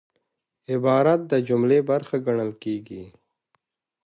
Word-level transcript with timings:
عبارت 0.73 1.19
د 1.31 1.33
جملې 1.47 1.79
برخه 1.89 2.15
ګڼل 2.25 2.51
کېږي. 2.63 3.03